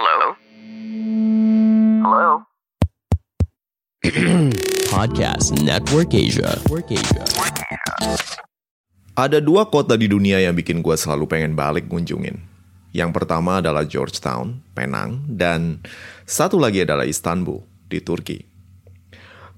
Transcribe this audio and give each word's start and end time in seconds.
Hello? 0.00 0.32
Hello? 2.00 2.28
Podcast 4.96 5.52
Network 5.60 6.16
Asia. 6.16 6.56
Network 6.56 6.88
Asia. 6.88 7.20
Ada 9.12 9.44
dua 9.44 9.68
kota 9.68 10.00
di 10.00 10.08
dunia 10.08 10.40
yang 10.40 10.56
bikin 10.56 10.80
gue 10.80 10.96
selalu 10.96 11.28
pengen 11.28 11.52
balik 11.52 11.84
ngunjungin. 11.92 12.40
Yang 12.96 13.10
pertama 13.12 13.60
adalah 13.60 13.84
Georgetown, 13.84 14.64
Penang, 14.72 15.20
dan 15.28 15.84
satu 16.24 16.56
lagi 16.56 16.80
adalah 16.80 17.04
Istanbul, 17.04 17.60
di 17.84 18.00
Turki. 18.00 18.40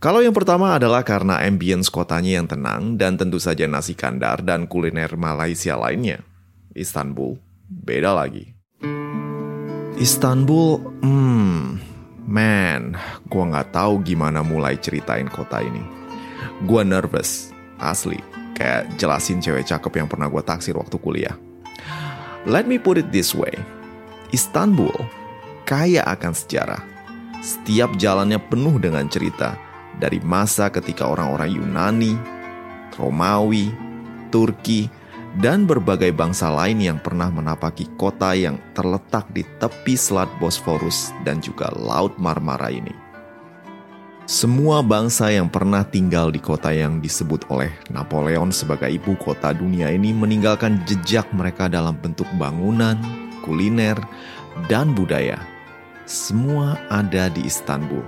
Kalau 0.02 0.26
yang 0.26 0.34
pertama 0.34 0.74
adalah 0.74 1.06
karena 1.06 1.38
ambience 1.38 1.86
kotanya 1.86 2.42
yang 2.42 2.50
tenang 2.50 2.98
dan 2.98 3.14
tentu 3.14 3.38
saja 3.38 3.70
nasi 3.70 3.94
kandar 3.94 4.42
dan 4.42 4.66
kuliner 4.66 5.14
Malaysia 5.14 5.78
lainnya. 5.78 6.26
Istanbul, 6.74 7.38
beda 7.70 8.10
lagi. 8.10 8.58
Istanbul, 10.02 10.82
hmm, 11.06 11.78
man, 12.26 12.98
gue 13.30 13.44
nggak 13.46 13.70
tahu 13.70 14.02
gimana 14.02 14.42
mulai 14.42 14.74
ceritain 14.74 15.30
kota 15.30 15.62
ini. 15.62 15.78
Gue 16.66 16.82
nervous, 16.82 17.54
asli, 17.78 18.18
kayak 18.58 18.98
jelasin 18.98 19.38
cewek 19.38 19.62
cakep 19.62 20.02
yang 20.02 20.10
pernah 20.10 20.26
gue 20.26 20.42
taksir 20.42 20.74
waktu 20.74 20.98
kuliah. 20.98 21.38
Let 22.50 22.66
me 22.66 22.82
put 22.82 22.98
it 22.98 23.14
this 23.14 23.30
way, 23.30 23.54
Istanbul 24.34 24.90
kaya 25.62 26.02
akan 26.02 26.34
sejarah. 26.34 26.82
Setiap 27.38 27.94
jalannya 27.94 28.42
penuh 28.42 28.82
dengan 28.82 29.06
cerita 29.06 29.54
dari 30.02 30.18
masa 30.18 30.66
ketika 30.66 31.06
orang-orang 31.06 31.62
Yunani, 31.62 32.18
Romawi, 32.98 33.70
Turki, 34.34 34.90
dan 35.40 35.64
berbagai 35.64 36.12
bangsa 36.12 36.52
lain 36.52 36.82
yang 36.82 36.98
pernah 37.00 37.32
menapaki 37.32 37.88
kota 37.96 38.36
yang 38.36 38.60
terletak 38.76 39.24
di 39.32 39.46
tepi 39.56 39.96
Selat 39.96 40.28
Bosphorus 40.36 41.14
dan 41.24 41.40
juga 41.40 41.72
Laut 41.72 42.12
Marmara 42.20 42.68
ini. 42.68 42.92
Semua 44.28 44.86
bangsa 44.86 45.34
yang 45.34 45.50
pernah 45.50 45.82
tinggal 45.82 46.30
di 46.30 46.38
kota 46.38 46.70
yang 46.70 47.02
disebut 47.02 47.48
oleh 47.50 47.74
Napoleon 47.90 48.54
sebagai 48.54 48.86
ibu 48.86 49.18
kota 49.18 49.50
dunia 49.50 49.90
ini 49.90 50.14
meninggalkan 50.14 50.78
jejak 50.86 51.26
mereka 51.34 51.66
dalam 51.66 51.98
bentuk 51.98 52.28
bangunan, 52.38 52.94
kuliner, 53.42 53.98
dan 54.70 54.94
budaya. 54.94 55.42
Semua 56.06 56.78
ada 56.86 57.26
di 57.34 57.42
Istanbul. 57.42 58.04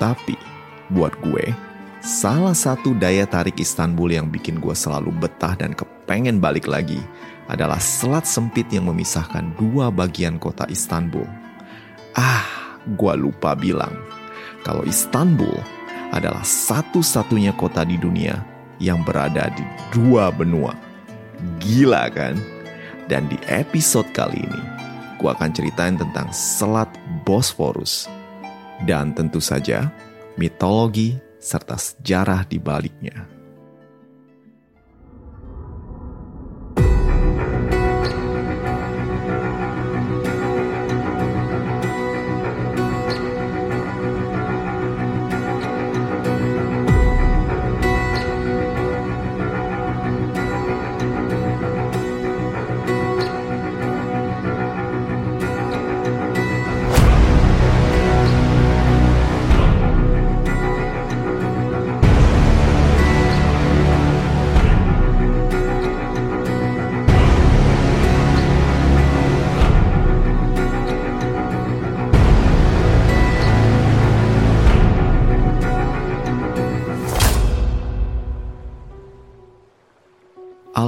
Tapi, 0.00 0.40
buat 0.88 1.12
gue, 1.20 1.52
salah 2.04 2.52
satu 2.52 2.92
daya 2.92 3.24
tarik 3.24 3.56
Istanbul 3.56 4.12
yang 4.12 4.28
bikin 4.28 4.60
gue 4.60 4.76
selalu 4.76 5.08
betah 5.24 5.56
dan 5.56 5.72
kepengen 5.72 6.36
balik 6.36 6.68
lagi 6.68 7.00
adalah 7.48 7.80
selat 7.80 8.28
sempit 8.28 8.68
yang 8.68 8.92
memisahkan 8.92 9.56
dua 9.56 9.88
bagian 9.88 10.36
kota 10.36 10.68
Istanbul. 10.68 11.24
Ah, 12.12 12.44
gue 12.84 13.14
lupa 13.16 13.56
bilang 13.56 13.96
kalau 14.60 14.84
Istanbul 14.84 15.56
adalah 16.12 16.44
satu-satunya 16.44 17.56
kota 17.56 17.88
di 17.88 17.96
dunia 17.96 18.36
yang 18.76 19.00
berada 19.00 19.48
di 19.56 19.64
dua 19.88 20.28
benua. 20.28 20.76
Gila 21.64 22.12
kan? 22.12 22.36
Dan 23.08 23.28
di 23.28 23.36
episode 23.48 24.08
kali 24.16 24.44
ini, 24.44 24.62
gue 25.20 25.28
akan 25.28 25.50
ceritain 25.52 25.96
tentang 25.96 26.32
Selat 26.32 26.88
Bosphorus. 27.28 28.08
Dan 28.88 29.12
tentu 29.12 29.44
saja, 29.44 29.92
mitologi 30.40 31.23
serta 31.44 31.76
sejarah 31.76 32.48
di 32.48 32.56
baliknya. 32.56 33.33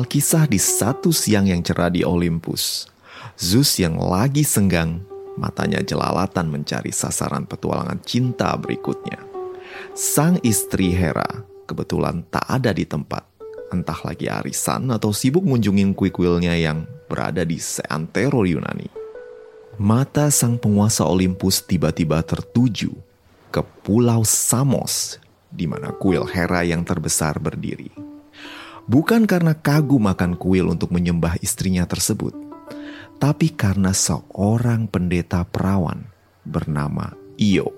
Alkisah 0.06 0.46
di 0.46 0.54
satu 0.54 1.10
siang 1.10 1.50
yang 1.50 1.66
cerah 1.66 1.90
di 1.90 2.06
Olympus. 2.06 2.86
Zeus 3.34 3.74
yang 3.82 3.98
lagi 3.98 4.46
senggang, 4.46 5.02
matanya 5.34 5.82
jelalatan 5.82 6.46
mencari 6.46 6.94
sasaran 6.94 7.42
petualangan 7.42 7.98
cinta 8.06 8.54
berikutnya. 8.54 9.18
Sang 9.98 10.38
istri 10.46 10.94
Hera 10.94 11.26
kebetulan 11.66 12.22
tak 12.30 12.46
ada 12.46 12.70
di 12.70 12.86
tempat. 12.86 13.26
Entah 13.74 13.98
lagi 14.06 14.30
arisan 14.30 14.94
atau 14.94 15.10
sibuk 15.10 15.42
ngunjungin 15.42 15.90
kuil-kuilnya 15.90 16.54
yang 16.54 16.86
berada 17.10 17.42
di 17.42 17.58
seantero 17.58 18.46
Yunani. 18.46 18.86
Mata 19.82 20.30
sang 20.30 20.54
penguasa 20.54 21.02
Olympus 21.02 21.66
tiba-tiba 21.66 22.22
tertuju 22.22 22.94
ke 23.50 23.58
Pulau 23.82 24.22
Samos, 24.22 25.18
di 25.50 25.66
mana 25.66 25.90
kuil 25.90 26.30
Hera 26.30 26.62
yang 26.62 26.86
terbesar 26.86 27.42
berdiri 27.42 28.05
bukan 28.86 29.26
karena 29.26 29.52
kagum 29.54 30.06
akan 30.06 30.38
kuil 30.38 30.70
untuk 30.70 30.94
menyembah 30.94 31.38
istrinya 31.42 31.84
tersebut, 31.84 32.32
tapi 33.18 33.50
karena 33.52 33.90
seorang 33.90 34.86
pendeta 34.86 35.42
perawan 35.42 36.06
bernama 36.46 37.12
Io. 37.36 37.68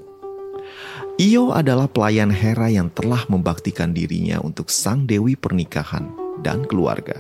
Io 1.19 1.51
adalah 1.51 1.91
pelayan 1.91 2.31
Hera 2.31 2.71
yang 2.71 2.93
telah 2.95 3.27
membaktikan 3.27 3.91
dirinya 3.91 4.39
untuk 4.39 4.71
sang 4.71 5.03
dewi 5.09 5.35
pernikahan 5.35 6.07
dan 6.45 6.63
keluarga. 6.63 7.19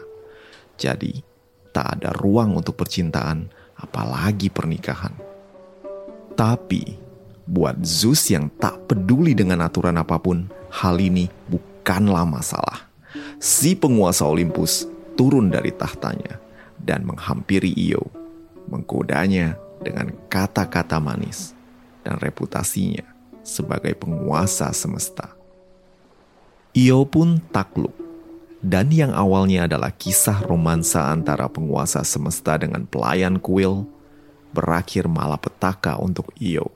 Jadi, 0.78 1.19
tak 1.75 1.99
ada 1.99 2.15
ruang 2.15 2.55
untuk 2.55 2.78
percintaan, 2.78 3.50
apalagi 3.75 4.55
pernikahan. 4.55 5.10
Tapi, 6.38 6.94
buat 7.43 7.82
Zeus 7.82 8.31
yang 8.31 8.47
tak 8.62 8.87
peduli 8.87 9.34
dengan 9.34 9.66
aturan 9.66 9.99
apa 9.99 10.22
pun, 10.22 10.47
hal 10.70 11.03
ini 11.03 11.26
bukanlah 11.50 12.22
masalah 12.22 12.88
si 13.38 13.78
penguasa 13.78 14.26
Olympus 14.26 14.87
turun 15.15 15.50
dari 15.50 15.71
tahtanya 15.71 16.43
dan 16.78 17.06
menghampiri 17.06 17.71
Io, 17.91 18.03
menggodanya 18.66 19.54
dengan 19.82 20.10
kata-kata 20.26 20.99
manis 20.99 21.54
dan 22.03 22.19
reputasinya 22.19 23.06
sebagai 23.47 23.94
penguasa 23.94 24.75
semesta. 24.75 25.34
Io 26.75 27.06
pun 27.06 27.38
takluk, 27.54 27.94
dan 28.59 28.91
yang 28.91 29.15
awalnya 29.15 29.70
adalah 29.70 29.94
kisah 29.94 30.43
romansa 30.43 31.06
antara 31.10 31.47
penguasa 31.47 32.03
semesta 32.03 32.59
dengan 32.59 32.87
pelayan 32.91 33.38
kuil, 33.38 33.87
berakhir 34.50 35.06
malapetaka 35.06 35.94
untuk 35.99 36.31
Io. 36.43 36.75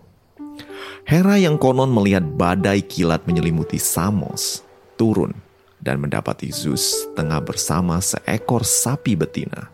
Hera 1.03 1.43
yang 1.43 1.59
konon 1.59 1.91
melihat 1.91 2.23
badai 2.23 2.87
kilat 2.87 3.27
menyelimuti 3.27 3.83
Samos 3.83 4.63
turun 4.95 5.35
dan 5.83 5.99
mendapati 5.99 6.49
Zeus 6.55 6.95
tengah 7.19 7.43
bersama 7.43 7.99
seekor 7.99 8.63
sapi 8.63 9.19
betina. 9.19 9.69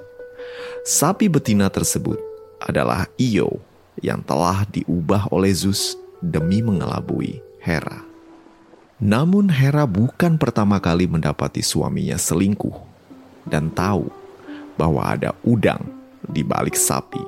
Sapi 0.88 1.28
betina 1.28 1.68
tersebut 1.68 2.16
adalah 2.64 3.04
Io 3.20 3.60
yang 4.00 4.24
telah 4.24 4.64
diubah 4.64 5.28
oleh 5.28 5.52
Zeus 5.52 6.00
demi 6.24 6.64
mengelabui 6.64 7.44
Hera. 7.60 8.02
Namun 8.98 9.52
Hera 9.52 9.86
bukan 9.86 10.40
pertama 10.40 10.80
kali 10.80 11.06
mendapati 11.06 11.62
suaminya 11.62 12.18
selingkuh 12.18 12.74
dan 13.46 13.70
tahu 13.70 14.10
bahwa 14.74 15.04
ada 15.04 15.36
udang 15.44 15.84
di 16.24 16.42
balik 16.42 16.74
sapi. 16.74 17.22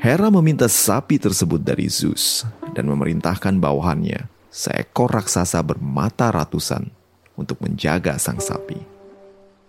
Hera 0.00 0.32
meminta 0.32 0.66
sapi 0.66 1.20
tersebut 1.20 1.62
dari 1.62 1.86
Zeus 1.86 2.44
dan 2.74 2.88
memerintahkan 2.88 3.56
bawahannya, 3.56 4.28
seekor 4.52 5.08
raksasa 5.08 5.62
bermata 5.64 6.28
ratusan, 6.28 6.95
untuk 7.36 7.60
menjaga 7.62 8.16
sang 8.18 8.40
sapi. 8.40 8.80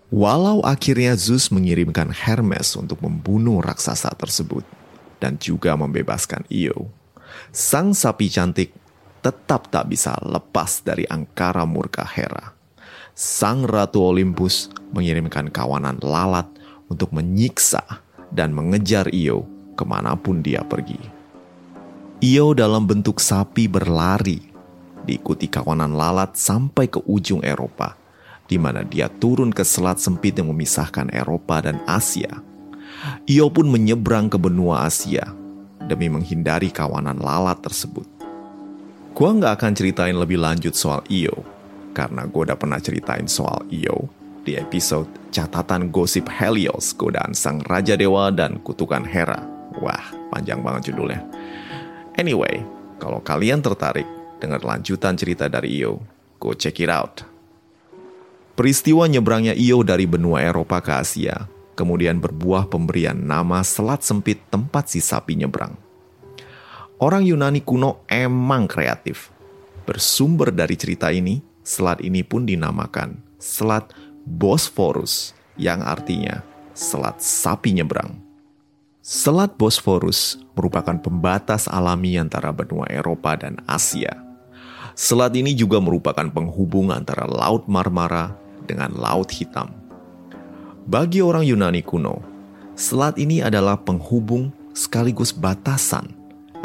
Walau 0.07 0.63
akhirnya 0.63 1.19
Zeus 1.19 1.51
mengirimkan 1.51 2.15
Hermes 2.15 2.79
untuk 2.79 3.03
membunuh 3.03 3.59
raksasa 3.59 4.07
tersebut 4.15 4.63
dan 5.19 5.35
juga 5.35 5.75
membebaskan 5.75 6.47
Io, 6.47 6.87
sang 7.51 7.91
sapi 7.91 8.31
cantik 8.31 8.71
tetap 9.19 9.67
tak 9.67 9.91
bisa 9.91 10.15
lepas 10.23 10.79
dari 10.79 11.03
angkara 11.11 11.67
murka 11.67 12.07
Hera. 12.07 12.55
Sang 13.17 13.67
Ratu 13.67 13.99
Olympus 13.99 14.71
mengirimkan 14.95 15.51
kawanan 15.51 15.99
lalat 15.99 16.47
untuk 16.87 17.11
menyiksa 17.11 17.83
dan 18.31 18.55
mengejar 18.55 19.11
Io 19.11 19.43
ke 19.75 19.83
mana 19.83 20.15
pun 20.15 20.39
dia 20.39 20.63
pergi. 20.63 20.99
Io 22.23 22.55
dalam 22.55 22.87
bentuk 22.89 23.21
sapi 23.21 23.69
berlari, 23.69 24.41
diikuti 25.07 25.47
kawanan 25.47 25.95
lalat 25.95 26.35
sampai 26.35 26.91
ke 26.91 26.99
ujung 27.07 27.39
Eropa, 27.39 27.95
di 28.45 28.59
mana 28.59 28.83
dia 28.83 29.07
turun 29.07 29.55
ke 29.55 29.63
selat 29.63 30.03
sempit 30.03 30.35
yang 30.35 30.51
memisahkan 30.51 31.07
Eropa 31.15 31.63
dan 31.63 31.79
Asia. 31.87 32.43
Io 33.31 33.47
pun 33.47 33.71
menyeberang 33.71 34.27
ke 34.27 34.35
benua 34.35 34.83
Asia 34.83 35.31
demi 35.87 36.11
menghindari 36.11 36.67
kawanan 36.67 37.23
lalat 37.23 37.63
tersebut. 37.63 38.05
Gua 39.15 39.31
nggak 39.31 39.53
akan 39.57 39.71
ceritain 39.73 40.17
lebih 40.19 40.37
lanjut 40.37 40.75
soal 40.75 41.01
Io, 41.07 41.41
karena 41.95 42.27
gue 42.29 42.41
udah 42.43 42.59
pernah 42.59 42.77
ceritain 42.77 43.25
soal 43.25 43.65
Io 43.73 44.11
di 44.45 44.53
episode 44.53 45.09
Catatan 45.33 45.89
Gosip 45.89 46.29
Helios, 46.29 46.93
Godaan 46.93 47.33
Sang 47.33 47.59
Raja 47.65 47.97
Dewa 47.97 48.29
dan 48.29 48.61
Kutukan 48.61 49.03
Hera. 49.03 49.41
Wah, 49.81 50.05
panjang 50.29 50.61
banget 50.61 50.93
judulnya. 50.93 51.25
Anyway, 52.15 52.61
kalau 53.01 53.21
kalian 53.21 53.61
tertarik 53.61 54.05
dengar 54.37 54.61
lanjutan 54.63 55.17
cerita 55.17 55.49
dari 55.49 55.81
Io, 55.81 56.01
go 56.37 56.53
check 56.53 56.77
it 56.81 56.89
out. 56.89 57.25
Peristiwa 58.57 59.05
nyebrangnya 59.05 59.53
Io 59.53 59.85
dari 59.85 60.09
benua 60.09 60.41
Eropa 60.41 60.81
ke 60.81 60.93
Asia, 60.97 61.45
kemudian 61.77 62.17
berbuah 62.17 62.65
pemberian 62.65 63.17
nama 63.17 63.61
selat 63.61 64.01
sempit 64.01 64.41
tempat 64.49 64.89
si 64.89 64.97
sapi 64.97 65.37
nyebrang. 65.37 65.77
Orang 66.97 67.21
Yunani 67.21 67.61
kuno 67.61 68.01
emang 68.09 68.65
kreatif. 68.65 69.29
Bersumber 69.85 70.49
dari 70.49 70.73
cerita 70.73 71.13
ini, 71.13 71.37
selat 71.61 72.01
ini 72.01 72.25
pun 72.25 72.49
dinamakan 72.49 73.21
Selat 73.37 73.93
Bosphorus 74.25 75.37
yang 75.61 75.85
artinya 75.85 76.41
selat 76.73 77.21
sapi 77.21 77.77
nyebrang. 77.77 78.17
Selat 79.05 79.53
Bosphorus 79.55 80.41
merupakan 80.57 80.97
pembatas 80.97 81.69
alami 81.69 82.17
antara 82.17 82.49
benua 82.49 82.89
Eropa 82.89 83.37
dan 83.37 83.61
Asia. 83.69 84.26
Selat 84.97 85.37
ini 85.37 85.53
juga 85.53 85.77
merupakan 85.77 86.25
penghubung 86.25 86.89
antara 86.89 87.29
Laut 87.29 87.69
Marmara 87.69 88.33
dengan 88.65 88.89
Laut 88.97 89.29
Hitam. 89.29 89.69
Bagi 90.89 91.21
orang 91.21 91.45
Yunani 91.45 91.85
kuno, 91.85 92.17
selat 92.73 93.21
ini 93.21 93.45
adalah 93.45 93.77
penghubung 93.77 94.49
sekaligus 94.73 95.29
batasan 95.29 96.09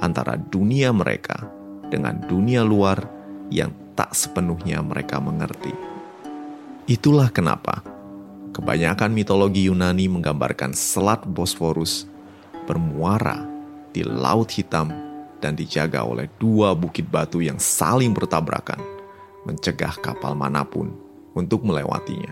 antara 0.01 0.41
dunia 0.41 0.97
mereka 0.97 1.45
dengan 1.93 2.25
dunia 2.25 2.65
luar 2.65 3.05
yang 3.53 3.69
tak 3.93 4.17
sepenuhnya 4.17 4.81
mereka 4.81 5.21
mengerti. 5.21 5.77
Itulah 6.89 7.29
kenapa 7.29 7.85
Kebanyakan 8.53 9.17
mitologi 9.17 9.65
Yunani 9.65 10.13
menggambarkan 10.13 10.77
Selat 10.77 11.25
Bosphorus 11.25 12.05
bermuara 12.69 13.49
di 13.97 14.05
Laut 14.05 14.53
Hitam 14.53 15.12
dan 15.43 15.59
dijaga 15.59 16.07
oleh 16.07 16.31
dua 16.39 16.79
bukit 16.79 17.11
batu 17.11 17.43
yang 17.43 17.59
saling 17.59 18.15
bertabrakan, 18.15 18.79
mencegah 19.43 19.99
kapal 19.99 20.39
mana 20.39 20.63
pun 20.63 20.95
untuk 21.35 21.67
melewatinya. 21.67 22.31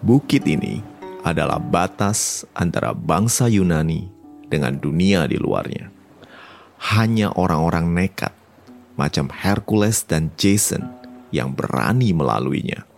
Bukit 0.00 0.48
ini 0.48 0.80
adalah 1.20 1.60
batas 1.60 2.48
antara 2.56 2.96
bangsa 2.96 3.52
Yunani 3.52 4.08
dengan 4.48 4.80
dunia 4.80 5.28
di 5.28 5.36
luarnya. 5.36 5.92
Hanya 6.80 7.36
orang-orang 7.36 7.92
nekat, 7.92 8.32
macam 8.96 9.28
Hercules 9.28 10.00
dan 10.08 10.32
Jason, 10.40 10.88
yang 11.28 11.52
berani 11.52 12.16
melaluinya 12.16 12.88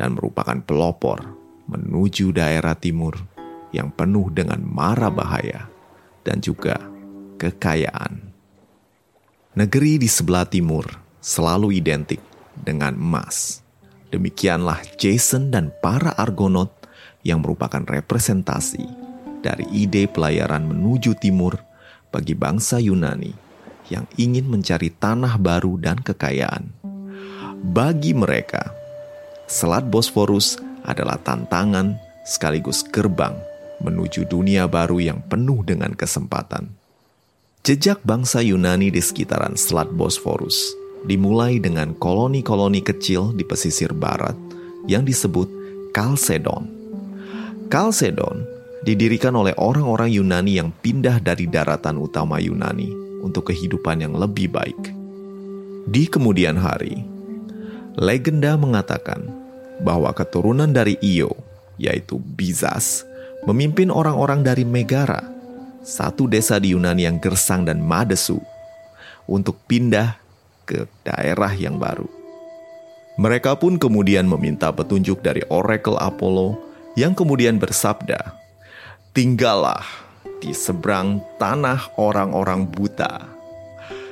dan 0.00 0.16
merupakan 0.16 0.58
pelopor 0.64 1.36
menuju 1.68 2.32
daerah 2.32 2.72
timur 2.72 3.14
yang 3.70 3.92
penuh 3.92 4.32
dengan 4.32 4.64
mara 4.64 5.12
bahaya 5.12 5.68
dan 6.24 6.40
juga 6.40 6.80
kekayaan. 7.38 8.18
Negeri 9.54 10.02
di 10.02 10.10
sebelah 10.10 10.44
timur 10.44 10.84
selalu 11.22 11.78
identik 11.78 12.18
dengan 12.58 12.98
emas. 12.98 13.62
Demikianlah 14.10 14.82
Jason 14.98 15.54
dan 15.54 15.70
para 15.78 16.10
Argonaut 16.18 16.74
yang 17.22 17.44
merupakan 17.44 17.84
representasi 17.86 18.82
dari 19.40 19.66
ide 19.70 20.10
pelayaran 20.10 20.66
menuju 20.66 21.14
timur 21.18 21.54
bagi 22.10 22.34
bangsa 22.34 22.82
Yunani 22.82 23.30
yang 23.88 24.04
ingin 24.18 24.48
mencari 24.48 24.90
tanah 24.92 25.38
baru 25.38 25.78
dan 25.80 26.00
kekayaan. 26.00 26.72
Bagi 27.58 28.14
mereka, 28.14 28.74
Selat 29.48 29.88
Bosphorus 29.88 30.60
adalah 30.84 31.16
tantangan 31.20 31.96
sekaligus 32.28 32.84
gerbang 32.84 33.32
menuju 33.80 34.28
dunia 34.28 34.68
baru 34.68 35.00
yang 35.00 35.24
penuh 35.24 35.64
dengan 35.64 35.96
kesempatan. 35.96 36.68
Jejak 37.66 38.00
bangsa 38.06 38.38
Yunani 38.38 38.88
di 38.94 39.02
sekitaran 39.02 39.58
Selat 39.58 39.90
Bosphorus 39.90 40.72
dimulai 41.06 41.58
dengan 41.58 41.90
koloni-koloni 41.98 42.82
kecil 42.82 43.34
di 43.34 43.42
pesisir 43.42 43.90
barat 43.90 44.38
yang 44.86 45.02
disebut 45.02 45.50
Kalsedon. 45.90 46.70
Kalsedon 47.66 48.46
didirikan 48.86 49.34
oleh 49.34 49.52
orang-orang 49.58 50.06
Yunani 50.06 50.62
yang 50.62 50.70
pindah 50.70 51.18
dari 51.18 51.50
daratan 51.50 51.98
utama 51.98 52.38
Yunani 52.38 52.94
untuk 53.26 53.50
kehidupan 53.50 54.06
yang 54.06 54.14
lebih 54.14 54.54
baik. 54.54 54.78
Di 55.90 56.06
kemudian 56.06 56.56
hari, 56.56 57.02
legenda 57.98 58.54
mengatakan 58.54 59.26
bahwa 59.82 60.14
keturunan 60.14 60.70
dari 60.70 60.94
Io, 61.02 61.34
yaitu 61.74 62.22
Bizas, 62.22 63.02
memimpin 63.50 63.90
orang-orang 63.90 64.46
dari 64.46 64.62
Megara, 64.62 65.37
satu 65.88 66.28
desa 66.28 66.60
di 66.60 66.76
Yunani 66.76 67.08
yang 67.08 67.16
gersang 67.16 67.64
dan 67.64 67.80
madesu, 67.80 68.36
untuk 69.24 69.56
pindah 69.64 70.20
ke 70.68 70.84
daerah 71.00 71.56
yang 71.56 71.80
baru. 71.80 72.04
Mereka 73.16 73.56
pun 73.56 73.80
kemudian 73.80 74.28
meminta 74.28 74.68
petunjuk 74.68 75.24
dari 75.24 75.40
Oracle 75.48 75.96
Apollo 75.96 76.60
yang 76.92 77.16
kemudian 77.16 77.56
bersabda, 77.56 78.36
Tinggallah 79.16 79.82
di 80.44 80.52
seberang 80.52 81.24
tanah 81.40 81.96
orang-orang 81.96 82.68
buta 82.68 83.38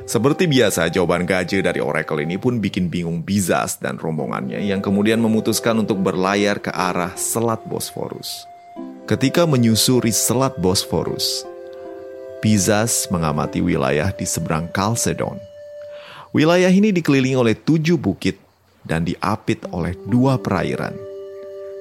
seperti 0.06 0.46
biasa, 0.46 0.86
jawaban 0.86 1.26
gajah 1.26 1.66
dari 1.66 1.82
Oracle 1.82 2.22
ini 2.22 2.38
pun 2.38 2.62
bikin 2.62 2.86
bingung 2.86 3.26
Bizas 3.26 3.82
dan 3.82 3.98
rombongannya 3.98 4.62
yang 4.62 4.78
kemudian 4.78 5.18
memutuskan 5.18 5.82
untuk 5.82 5.98
berlayar 5.98 6.62
ke 6.62 6.70
arah 6.70 7.10
Selat 7.18 7.58
Bosphorus. 7.66 8.46
Ketika 9.10 9.50
menyusuri 9.50 10.14
Selat 10.14 10.54
Bosphorus, 10.62 11.42
Bizas 12.46 13.10
mengamati 13.10 13.58
wilayah 13.58 14.14
di 14.14 14.22
seberang 14.22 14.70
Kalsedon. 14.70 15.34
Wilayah 16.30 16.70
ini 16.70 16.94
dikelilingi 16.94 17.34
oleh 17.34 17.58
tujuh 17.58 17.98
bukit 17.98 18.38
dan 18.86 19.02
diapit 19.02 19.66
oleh 19.74 19.98
dua 20.06 20.38
perairan. 20.38 20.94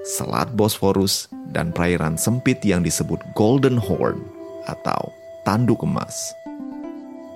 Selat 0.10 0.50
Bosphorus 0.58 1.30
dan 1.54 1.70
perairan 1.70 2.18
sempit 2.18 2.66
yang 2.66 2.82
disebut 2.82 3.22
Golden 3.38 3.78
Horn 3.78 4.26
atau 4.66 5.14
tanduk 5.46 5.86
emas. 5.86 6.34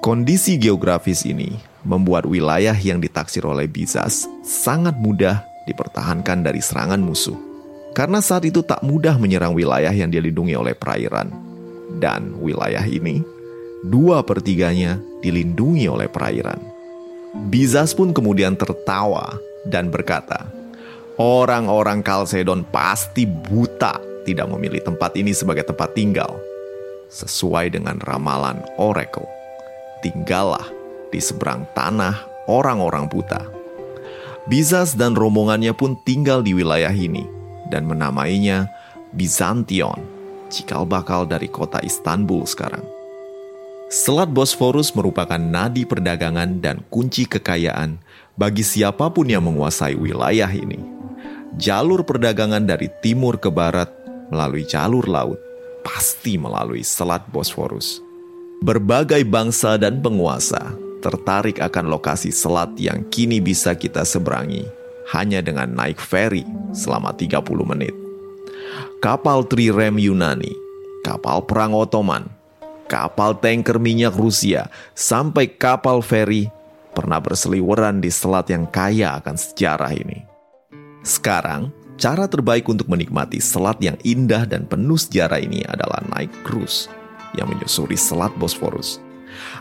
Kondisi 0.01 0.57
geografis 0.57 1.21
ini 1.21 1.53
membuat 1.85 2.25
wilayah 2.25 2.73
yang 2.73 2.97
ditaksir 2.97 3.45
oleh 3.45 3.69
Bizas 3.69 4.25
sangat 4.41 4.97
mudah 4.97 5.45
dipertahankan 5.69 6.41
dari 6.41 6.65
serangan 6.65 6.97
musuh. 6.97 7.37
Karena 7.93 8.25
saat 8.25 8.41
itu 8.49 8.65
tak 8.65 8.81
mudah 8.81 9.21
menyerang 9.21 9.53
wilayah 9.53 9.93
yang 9.93 10.09
dilindungi 10.09 10.57
oleh 10.57 10.73
perairan. 10.73 11.48
Dan 11.99 12.39
wilayah 12.39 12.83
ini, 12.87 13.19
dua 13.83 14.23
pertiganya 14.23 14.97
dilindungi 15.19 15.85
oleh 15.91 16.07
perairan. 16.07 16.59
Bizas 17.51 17.91
pun 17.93 18.15
kemudian 18.15 18.55
tertawa 18.55 19.37
dan 19.67 19.91
berkata, 19.91 20.49
Orang-orang 21.19 21.99
Kalsedon 21.99 22.63
pasti 22.71 23.27
buta 23.27 23.99
tidak 24.23 24.47
memilih 24.55 24.79
tempat 24.79 25.19
ini 25.19 25.35
sebagai 25.35 25.67
tempat 25.67 25.91
tinggal. 25.91 26.39
Sesuai 27.11 27.75
dengan 27.75 27.99
ramalan 27.99 28.63
Oracle 28.79 29.27
tinggallah 29.99 30.63
di 31.11 31.19
seberang 31.19 31.67
tanah 31.75 32.15
orang-orang 32.47 33.11
buta. 33.11 33.43
Bizas 34.47 34.95
dan 34.95 35.13
rombongannya 35.13 35.75
pun 35.75 35.99
tinggal 36.07 36.41
di 36.41 36.55
wilayah 36.55 36.93
ini 36.93 37.27
dan 37.69 37.85
menamainya 37.85 38.65
Bizantion, 39.09 39.97
cikal 40.49 40.83
bakal 40.83 41.23
dari 41.23 41.47
kota 41.47 41.79
Istanbul 41.85 42.43
sekarang. 42.43 42.83
Selat 43.89 44.29
Bosphorus 44.29 44.93
merupakan 44.93 45.41
nadi 45.41 45.81
perdagangan 45.81 46.61
dan 46.61 46.85
kunci 46.93 47.25
kekayaan 47.25 47.97
bagi 48.37 48.61
siapa 48.61 49.09
pun 49.09 49.25
yang 49.25 49.41
menguasai 49.45 49.97
wilayah 49.97 50.49
ini. 50.49 50.77
Jalur 51.57 52.05
perdagangan 52.05 52.61
dari 52.61 52.85
timur 53.01 53.41
ke 53.41 53.49
barat 53.49 53.89
melalui 54.29 54.61
jalur 54.69 55.09
laut 55.09 55.41
pasti 55.81 56.37
melalui 56.37 56.85
Selat 56.85 57.25
Bosphorus. 57.33 57.97
Berbagai 58.61 59.25
bangsa 59.25 59.79
dan 59.81 60.03
penguasa 60.05 60.75
tertarik 61.01 61.57
akan 61.57 61.89
lokasi 61.89 62.29
selat 62.29 62.75
yang 62.75 63.07
kini 63.07 63.39
bisa 63.39 63.73
kita 63.73 64.03
seberangi 64.03 64.67
hanya 65.15 65.41
dengan 65.41 65.71
naik 65.73 65.97
feri 65.97 66.45
selama 66.75 67.15
30 67.15 67.41
menit. 67.65 68.08
Kapal 68.99 69.47
trirem 69.47 69.95
Yunani, 69.95 70.51
kapal 71.07 71.39
perang 71.47 71.71
Ottoman, 71.71 72.27
kapal 72.91 73.31
tanker 73.31 73.79
minyak 73.79 74.11
Rusia, 74.11 74.67
sampai 74.91 75.47
kapal 75.47 76.03
feri 76.03 76.51
pernah 76.91 77.23
berseliweran 77.23 78.03
di 78.03 78.11
selat 78.11 78.51
yang 78.51 78.67
kaya 78.67 79.15
akan 79.23 79.39
sejarah 79.39 79.95
ini. 79.95 80.27
Sekarang, 80.99 81.71
cara 81.95 82.27
terbaik 82.27 82.67
untuk 82.67 82.91
menikmati 82.91 83.39
selat 83.39 83.79
yang 83.79 83.95
indah 84.03 84.43
dan 84.43 84.67
penuh 84.67 84.99
sejarah 84.99 85.39
ini 85.39 85.63
adalah 85.63 86.03
naik 86.11 86.35
cruise 86.43 86.91
yang 87.39 87.47
menyusuri 87.47 87.95
selat 87.95 88.35
Bosphorus. 88.35 88.99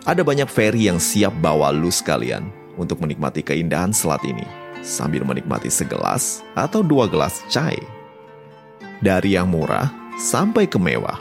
Ada 0.03 0.27
banyak 0.27 0.51
feri 0.51 0.91
yang 0.91 0.99
siap 0.99 1.31
bawa 1.39 1.71
lu 1.71 1.95
sekalian 1.95 2.51
untuk 2.75 2.99
menikmati 2.99 3.47
keindahan 3.47 3.95
selat 3.95 4.27
ini 4.27 4.43
sambil 4.83 5.23
menikmati 5.23 5.71
segelas 5.71 6.43
atau 6.59 6.83
dua 6.83 7.07
gelas 7.07 7.39
chai. 7.47 7.98
Dari 8.99 9.39
yang 9.39 9.55
murah 9.55 9.91
sampai 10.19 10.67
ke 10.67 10.77
mewah. 10.77 11.19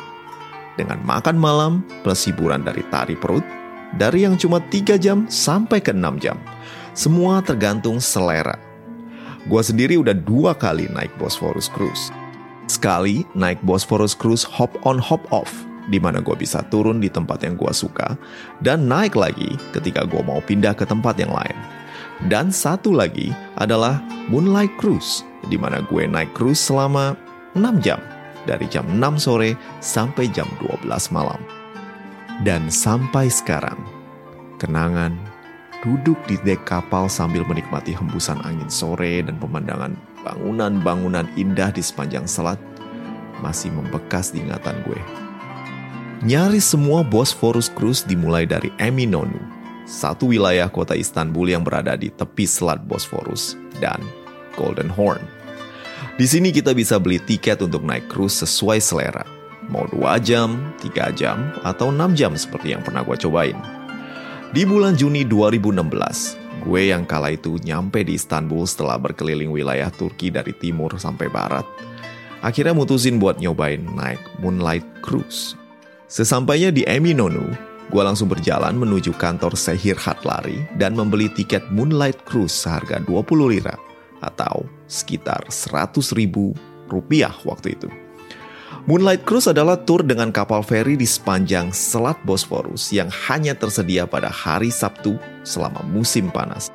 Dengan 0.77 0.97
makan 1.05 1.37
malam 1.37 1.85
plus 2.01 2.25
hiburan 2.25 2.65
dari 2.65 2.81
tari 2.89 3.13
perut, 3.13 3.45
dari 3.97 4.25
yang 4.25 4.37
cuma 4.37 4.57
3 4.61 4.97
jam 4.97 5.29
sampai 5.29 5.81
ke 5.81 5.93
6 5.93 6.17
jam. 6.17 6.37
Semua 6.97 7.45
tergantung 7.45 8.01
selera. 8.01 8.57
Gua 9.45 9.61
sendiri 9.61 9.95
udah 9.95 10.17
dua 10.17 10.57
kali 10.57 10.89
naik 10.89 11.13
Bosphorus 11.21 11.69
Cruise. 11.69 12.09
Sekali 12.67 13.23
naik 13.37 13.61
Bosphorus 13.63 14.11
Cruise 14.11 14.43
hop 14.43 14.75
on 14.83 14.99
hop 14.99 15.23
off, 15.31 15.49
di 15.87 16.03
mana 16.03 16.19
gue 16.19 16.35
bisa 16.35 16.59
turun 16.67 16.99
di 16.99 17.07
tempat 17.07 17.47
yang 17.47 17.55
gue 17.55 17.71
suka, 17.71 18.19
dan 18.59 18.91
naik 18.91 19.15
lagi 19.15 19.55
ketika 19.71 20.03
gue 20.03 20.19
mau 20.19 20.43
pindah 20.43 20.75
ke 20.75 20.83
tempat 20.83 21.15
yang 21.15 21.31
lain. 21.31 21.55
Dan 22.27 22.51
satu 22.51 22.91
lagi 22.91 23.31
adalah 23.55 24.03
Moonlight 24.27 24.75
Cruise, 24.75 25.23
di 25.47 25.55
mana 25.55 25.79
gue 25.85 26.03
naik 26.03 26.35
cruise 26.35 26.59
selama 26.59 27.15
6 27.57 27.81
jam, 27.81 27.99
dari 28.45 28.69
jam 28.69 28.85
6 28.87 29.01
sore 29.19 29.57
sampai 29.83 30.29
jam 30.31 30.47
12 30.61 30.85
malam. 31.09 31.41
Dan 32.45 32.69
sampai 32.69 33.27
sekarang, 33.33 33.81
kenangan 34.61 35.17
duduk 35.81 36.17
di 36.29 36.37
dek 36.41 36.65
kapal 36.65 37.09
sambil 37.09 37.41
menikmati 37.45 37.93
hembusan 37.93 38.41
angin 38.45 38.69
sore 38.69 39.25
dan 39.25 39.37
pemandangan 39.41 39.93
bangunan-bangunan 40.25 41.25
indah 41.37 41.69
di 41.73 41.81
sepanjang 41.81 42.25
selat 42.25 42.57
masih 43.41 43.69
membekas 43.73 44.33
di 44.33 44.41
ingatan 44.41 44.77
gue. 44.85 45.01
Nyaris 46.25 46.73
semua 46.73 47.05
Bosphorus 47.05 47.69
Cruise 47.69 48.01
dimulai 48.01 48.49
dari 48.49 48.73
Eminonu, 48.81 49.37
satu 49.85 50.33
wilayah 50.33 50.65
kota 50.65 50.97
Istanbul 50.97 51.53
yang 51.53 51.61
berada 51.61 51.93
di 51.93 52.09
tepi 52.09 52.49
selat 52.49 52.81
Bosphorus, 52.89 53.53
dan 53.77 54.01
Golden 54.57 54.89
Horn. 54.89 55.36
Di 56.17 56.25
sini 56.25 56.49
kita 56.49 56.73
bisa 56.73 56.97
beli 56.97 57.21
tiket 57.21 57.61
untuk 57.61 57.85
naik 57.85 58.09
cruise 58.09 58.41
sesuai 58.41 58.81
selera. 58.81 59.21
Mau 59.69 59.85
2 59.85 60.17
jam, 60.25 60.73
3 60.81 61.13
jam, 61.13 61.53
atau 61.61 61.93
6 61.93 62.17
jam 62.17 62.33
seperti 62.33 62.73
yang 62.73 62.81
pernah 62.81 63.05
gue 63.05 63.13
cobain. 63.21 63.53
Di 64.49 64.65
bulan 64.65 64.97
Juni 64.97 65.21
2016, 65.29 66.65
gue 66.65 66.81
yang 66.89 67.05
kala 67.05 67.37
itu 67.37 67.61
nyampe 67.61 68.01
di 68.01 68.17
Istanbul 68.17 68.65
setelah 68.65 68.97
berkeliling 68.97 69.53
wilayah 69.53 69.93
Turki 69.93 70.33
dari 70.33 70.57
timur 70.57 70.97
sampai 70.97 71.29
barat. 71.29 71.69
Akhirnya 72.41 72.73
mutusin 72.73 73.21
buat 73.21 73.37
nyobain 73.37 73.85
naik 73.85 74.41
Moonlight 74.41 75.05
Cruise. 75.05 75.53
Sesampainya 76.09 76.73
di 76.73 76.81
Eminonu, 76.89 77.45
gue 77.93 78.01
langsung 78.01 78.25
berjalan 78.25 78.73
menuju 78.73 79.13
kantor 79.21 79.53
Sehir 79.53 79.93
Hatlari 79.93 80.65
dan 80.81 80.97
membeli 80.97 81.29
tiket 81.29 81.61
Moonlight 81.69 82.25
Cruise 82.25 82.57
seharga 82.57 82.97
20 83.05 83.53
lira 83.53 83.77
atau 84.25 84.65
sekitar 84.87 85.45
100 85.51 86.17
ribu 86.17 86.55
rupiah 86.87 87.35
waktu 87.43 87.77
itu. 87.77 87.87
Moonlight 88.87 89.27
Cruise 89.27 89.51
adalah 89.51 89.75
tur 89.83 89.99
dengan 89.99 90.31
kapal 90.31 90.63
feri 90.63 90.95
di 90.95 91.03
sepanjang 91.03 91.75
Selat 91.75 92.15
Bosphorus 92.23 92.95
yang 92.95 93.11
hanya 93.27 93.51
tersedia 93.51 94.07
pada 94.07 94.31
hari 94.31 94.71
Sabtu 94.71 95.19
selama 95.43 95.83
musim 95.83 96.31
panas. 96.31 96.71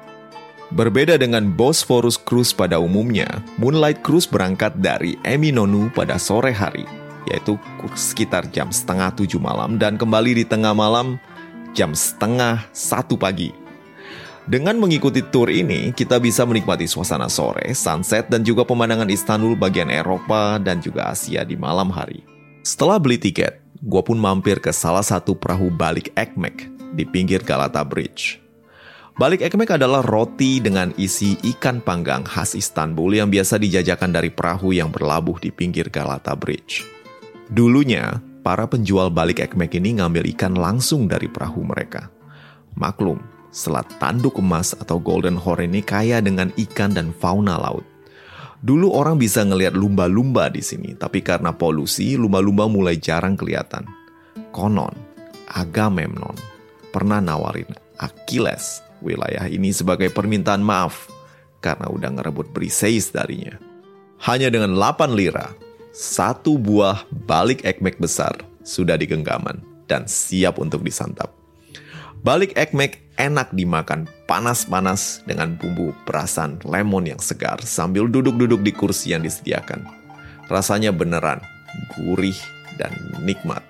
Berbeda 0.72 1.16
dengan 1.16 1.52
Bosphorus 1.52 2.20
Cruise 2.20 2.52
pada 2.52 2.80
umumnya, 2.80 3.28
Moonlight 3.56 4.04
Cruise 4.04 4.28
berangkat 4.28 4.76
dari 4.80 5.16
Eminonu 5.24 5.88
pada 5.92 6.20
sore 6.20 6.52
hari 6.52 6.84
yaitu 7.30 7.54
sekitar 7.94 8.50
jam 8.50 8.68
setengah 8.74 9.14
tujuh 9.14 9.38
malam 9.38 9.78
dan 9.78 9.94
kembali 9.94 10.42
di 10.42 10.44
tengah 10.46 10.74
malam 10.74 11.18
jam 11.72 11.94
setengah 11.94 12.66
satu 12.74 13.14
pagi. 13.14 13.61
Dengan 14.42 14.74
mengikuti 14.74 15.22
tur 15.22 15.46
ini, 15.46 15.94
kita 15.94 16.18
bisa 16.18 16.42
menikmati 16.42 16.90
suasana 16.90 17.30
sore, 17.30 17.70
sunset, 17.78 18.26
dan 18.26 18.42
juga 18.42 18.66
pemandangan 18.66 19.06
Istanbul 19.06 19.54
bagian 19.54 19.86
Eropa 19.86 20.58
dan 20.58 20.82
juga 20.82 21.14
Asia 21.14 21.46
di 21.46 21.54
malam 21.54 21.94
hari. 21.94 22.26
Setelah 22.66 22.98
beli 22.98 23.22
tiket, 23.22 23.62
gue 23.78 24.02
pun 24.02 24.18
mampir 24.18 24.58
ke 24.58 24.74
salah 24.74 25.06
satu 25.06 25.38
perahu 25.38 25.70
balik 25.70 26.10
Ekmek 26.18 26.66
di 26.90 27.06
pinggir 27.06 27.46
Galata 27.46 27.86
Bridge. 27.86 28.42
Balik 29.14 29.46
Ekmek 29.46 29.78
adalah 29.78 30.02
roti 30.02 30.58
dengan 30.58 30.90
isi 30.98 31.38
ikan 31.54 31.78
panggang 31.78 32.26
khas 32.26 32.58
Istanbul 32.58 33.22
yang 33.22 33.30
biasa 33.30 33.62
dijajakan 33.62 34.10
dari 34.10 34.34
perahu 34.34 34.74
yang 34.74 34.90
berlabuh 34.90 35.38
di 35.38 35.54
pinggir 35.54 35.86
Galata 35.86 36.34
Bridge. 36.34 36.82
Dulunya, 37.46 38.18
para 38.42 38.66
penjual 38.66 39.06
balik 39.06 39.38
ekmek 39.38 39.78
ini 39.78 40.02
ngambil 40.02 40.26
ikan 40.34 40.58
langsung 40.58 41.06
dari 41.06 41.30
perahu 41.30 41.62
mereka. 41.62 42.10
Maklum, 42.74 43.22
selat 43.52 43.86
tanduk 44.00 44.40
emas 44.40 44.72
atau 44.72 44.96
golden 44.96 45.36
horn 45.36 45.68
ini 45.68 45.84
kaya 45.84 46.18
dengan 46.24 46.48
ikan 46.56 46.96
dan 46.96 47.12
fauna 47.12 47.60
laut. 47.60 47.84
Dulu 48.62 48.94
orang 48.94 49.18
bisa 49.18 49.42
ngelihat 49.44 49.74
lumba-lumba 49.74 50.48
di 50.48 50.62
sini, 50.62 50.94
tapi 50.94 51.20
karena 51.20 51.52
polusi, 51.52 52.14
lumba-lumba 52.14 52.70
mulai 52.70 52.96
jarang 52.96 53.34
kelihatan. 53.34 53.84
Konon, 54.54 54.94
Agamemnon 55.50 56.34
pernah 56.94 57.18
nawarin 57.18 57.68
Achilles 57.98 58.80
wilayah 59.02 59.50
ini 59.50 59.74
sebagai 59.74 60.08
permintaan 60.14 60.62
maaf 60.62 61.10
karena 61.58 61.90
udah 61.90 62.10
ngerebut 62.18 62.54
Briseis 62.54 63.10
darinya. 63.10 63.58
Hanya 64.22 64.54
dengan 64.54 64.78
8 64.78 65.18
lira, 65.18 65.50
satu 65.90 66.54
buah 66.54 67.02
balik 67.26 67.66
ekmek 67.66 67.98
besar 67.98 68.38
sudah 68.62 68.94
digenggaman 68.94 69.58
dan 69.90 70.06
siap 70.06 70.62
untuk 70.62 70.86
disantap. 70.86 71.34
Balik 72.22 72.54
ekmek 72.54 73.01
enak 73.16 73.52
dimakan 73.52 74.08
panas-panas 74.24 75.20
dengan 75.28 75.56
bumbu 75.56 75.92
perasan 76.04 76.60
lemon 76.64 77.08
yang 77.08 77.20
segar 77.20 77.60
sambil 77.64 78.08
duduk-duduk 78.08 78.64
di 78.64 78.72
kursi 78.72 79.12
yang 79.12 79.24
disediakan. 79.24 79.84
Rasanya 80.48 80.92
beneran 80.92 81.40
gurih 81.96 82.36
dan 82.76 82.92
nikmat. 83.24 83.64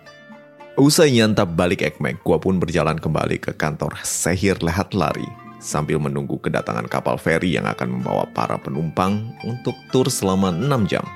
Usai 0.81 1.13
nyantap 1.13 1.53
balik 1.53 1.85
ekmek, 1.85 2.25
gua 2.25 2.41
pun 2.41 2.57
berjalan 2.57 2.97
kembali 2.97 3.37
ke 3.39 3.53
kantor 3.55 4.01
Sehir 4.01 4.57
Lehat 4.65 4.97
Lari 4.97 5.29
sambil 5.63 6.03
menunggu 6.03 6.43
kedatangan 6.43 6.91
kapal 6.91 7.17
feri 7.17 7.55
yang 7.55 7.71
akan 7.71 8.03
membawa 8.03 8.27
para 8.35 8.59
penumpang 8.59 9.31
untuk 9.47 9.79
tur 9.95 10.11
selama 10.11 10.51
6 10.51 10.91
jam. 10.91 11.07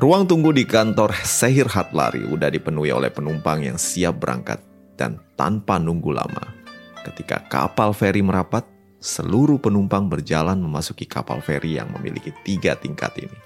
Ruang 0.00 0.24
tunggu 0.28 0.52
di 0.52 0.64
kantor 0.64 1.12
Sehir 1.24 1.68
Hatlari 1.68 2.24
udah 2.24 2.48
dipenuhi 2.48 2.88
oleh 2.88 3.12
penumpang 3.12 3.60
yang 3.64 3.76
siap 3.76 4.16
berangkat 4.16 4.60
dan 4.96 5.20
tanpa 5.36 5.76
nunggu 5.76 6.12
lama. 6.12 6.59
Ketika 7.00 7.40
kapal 7.48 7.96
feri 7.96 8.20
merapat, 8.20 8.68
seluruh 9.00 9.56
penumpang 9.56 10.04
berjalan 10.12 10.60
memasuki 10.60 11.08
kapal 11.08 11.40
feri 11.40 11.80
yang 11.80 11.88
memiliki 11.96 12.36
tiga 12.44 12.76
tingkat 12.76 13.16
ini. 13.16 13.38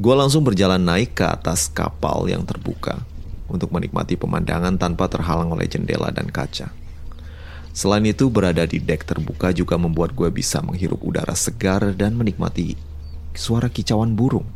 Gue 0.00 0.14
langsung 0.16 0.40
berjalan 0.40 0.80
naik 0.80 1.12
ke 1.12 1.28
atas 1.28 1.68
kapal 1.68 2.24
yang 2.24 2.40
terbuka 2.48 3.04
untuk 3.52 3.68
menikmati 3.68 4.16
pemandangan 4.16 4.80
tanpa 4.80 5.12
terhalang 5.12 5.52
oleh 5.52 5.68
jendela 5.68 6.08
dan 6.08 6.32
kaca. 6.32 6.72
Selain 7.76 8.02
itu, 8.08 8.32
berada 8.32 8.64
di 8.64 8.80
dek 8.80 9.04
terbuka 9.04 9.52
juga 9.52 9.76
membuat 9.76 10.16
gue 10.16 10.32
bisa 10.32 10.64
menghirup 10.64 11.04
udara 11.04 11.36
segar 11.36 11.92
dan 11.92 12.16
menikmati 12.16 12.74
suara 13.36 13.68
kicauan 13.68 14.16
burung 14.16 14.48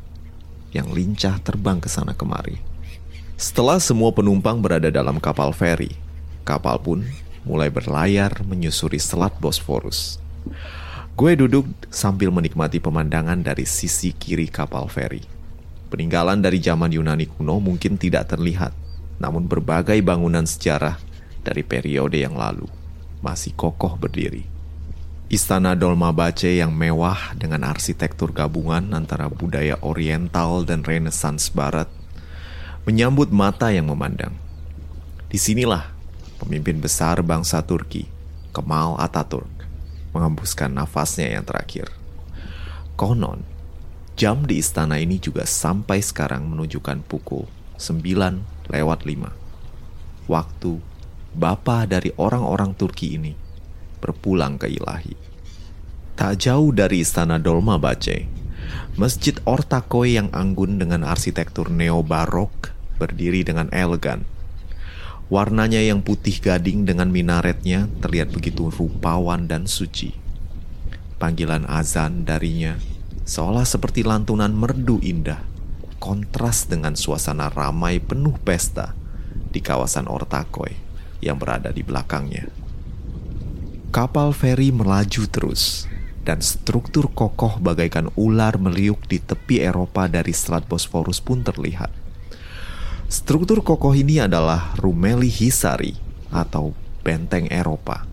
yang 0.75 0.90
lincah 0.90 1.38
terbang 1.44 1.78
ke 1.78 1.92
sana 1.92 2.16
kemari. 2.16 2.59
Setelah 3.38 3.78
semua 3.78 4.11
penumpang 4.11 4.59
berada 4.59 4.90
dalam 4.90 5.23
kapal 5.23 5.54
feri, 5.54 5.94
kapal 6.44 6.78
pun 6.78 7.08
mulai 7.48 7.72
berlayar 7.72 8.44
menyusuri 8.44 9.00
selat 9.00 9.32
Bosphorus. 9.40 10.20
Gue 11.14 11.38
duduk 11.38 11.64
sambil 11.88 12.28
menikmati 12.28 12.82
pemandangan 12.82 13.40
dari 13.40 13.64
sisi 13.64 14.12
kiri 14.12 14.50
kapal 14.50 14.90
feri. 14.90 15.22
Peninggalan 15.88 16.42
dari 16.42 16.58
zaman 16.58 16.90
Yunani 16.90 17.30
kuno 17.30 17.62
mungkin 17.62 17.96
tidak 17.96 18.34
terlihat, 18.34 18.74
namun 19.22 19.46
berbagai 19.46 19.96
bangunan 20.02 20.42
sejarah 20.42 20.98
dari 21.46 21.62
periode 21.62 22.18
yang 22.18 22.34
lalu 22.34 22.66
masih 23.22 23.54
kokoh 23.54 23.94
berdiri. 23.94 24.44
Istana 25.30 25.72
Dolmabace 25.72 26.60
yang 26.60 26.74
mewah 26.74 27.32
dengan 27.38 27.64
arsitektur 27.64 28.34
gabungan 28.36 28.92
antara 28.92 29.30
budaya 29.32 29.80
oriental 29.80 30.68
dan 30.68 30.84
renaissance 30.84 31.48
barat 31.48 31.88
menyambut 32.84 33.32
mata 33.32 33.72
yang 33.72 33.88
memandang. 33.88 34.36
Di 35.32 35.40
sinilah 35.40 35.93
pemimpin 36.38 36.78
besar 36.82 37.20
bangsa 37.20 37.62
Turki, 37.62 38.06
Kemal 38.54 38.98
Ataturk, 38.98 39.50
mengembuskan 40.14 40.74
nafasnya 40.74 41.34
yang 41.34 41.44
terakhir. 41.46 41.90
Konon, 42.94 43.42
jam 44.14 44.46
di 44.46 44.62
istana 44.62 45.02
ini 45.02 45.18
juga 45.18 45.42
sampai 45.42 45.98
sekarang 45.98 46.46
menunjukkan 46.46 47.02
pukul 47.06 47.50
9 47.78 48.70
lewat 48.70 49.00
5. 49.02 50.30
Waktu 50.30 50.72
bapa 51.34 51.84
dari 51.90 52.14
orang-orang 52.14 52.72
Turki 52.78 53.18
ini 53.18 53.34
berpulang 53.98 54.56
ke 54.56 54.70
ilahi. 54.70 55.18
Tak 56.14 56.38
jauh 56.38 56.70
dari 56.70 57.02
istana 57.02 57.42
Dolmabahce, 57.42 58.30
Masjid 58.94 59.34
Ortakoy 59.42 60.14
yang 60.14 60.30
anggun 60.30 60.78
dengan 60.78 61.02
arsitektur 61.02 61.66
neo-barok 61.66 62.70
berdiri 63.02 63.42
dengan 63.42 63.66
elegan. 63.74 64.22
Warnanya 65.32 65.80
yang 65.80 66.04
putih 66.04 66.36
gading 66.36 66.84
dengan 66.84 67.08
minaretnya 67.08 67.88
terlihat 68.04 68.28
begitu 68.28 68.68
rupawan 68.68 69.48
dan 69.48 69.64
suci. 69.64 70.12
Panggilan 71.16 71.64
azan 71.64 72.28
darinya 72.28 72.76
seolah 73.24 73.64
seperti 73.64 74.04
lantunan 74.04 74.52
merdu 74.52 75.00
indah, 75.00 75.40
kontras 75.96 76.68
dengan 76.68 76.92
suasana 76.92 77.48
ramai 77.48 78.04
penuh 78.04 78.36
pesta 78.44 78.92
di 79.48 79.64
kawasan 79.64 80.12
Ortakoy 80.12 80.76
yang 81.24 81.40
berada 81.40 81.72
di 81.72 81.80
belakangnya. 81.80 82.44
Kapal 83.88 84.36
feri 84.36 84.68
melaju 84.68 85.24
terus, 85.32 85.88
dan 86.28 86.44
struktur 86.44 87.08
kokoh 87.08 87.56
bagaikan 87.64 88.12
ular 88.20 88.60
meliuk 88.60 89.00
di 89.08 89.24
tepi 89.24 89.64
Eropa 89.64 90.04
dari 90.04 90.36
Selat 90.36 90.68
Bosforus 90.68 91.24
pun 91.24 91.40
terlihat. 91.40 92.03
Struktur 93.04 93.61
kokoh 93.61 93.92
ini 93.92 94.16
adalah 94.16 94.73
Rumeli 94.80 95.28
Hisari 95.28 95.92
atau 96.32 96.73
benteng 97.04 97.44
Eropa. 97.52 98.08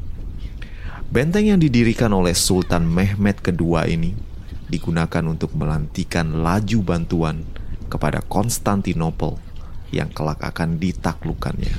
Benteng 1.08 1.48
yang 1.48 1.60
didirikan 1.64 2.12
oleh 2.12 2.36
Sultan 2.36 2.84
Mehmed 2.84 3.40
II 3.40 3.80
ini 3.88 4.12
digunakan 4.68 5.24
untuk 5.28 5.56
melantikan 5.56 6.44
laju 6.44 6.80
bantuan 6.84 7.48
kepada 7.88 8.20
Konstantinopel 8.28 9.40
yang 9.96 10.12
kelak 10.12 10.44
akan 10.44 10.76
ditaklukkannya. 10.76 11.72